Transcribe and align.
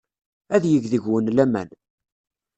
Ad 0.55 0.63
yeg 0.71 0.85
deg-wen 0.93 1.27
laman. 1.35 1.69